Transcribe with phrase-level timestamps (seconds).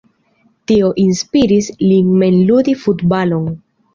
[0.71, 3.47] Tio inspiris lin mem ludi futbalon.